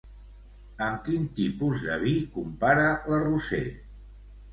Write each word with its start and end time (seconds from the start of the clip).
Amb 0.85 1.03
quin 1.09 1.27
tipus 1.39 1.83
de 1.89 1.97
vi 2.05 2.13
compara 2.37 2.87
la 3.13 3.21
Roser? 3.25 3.61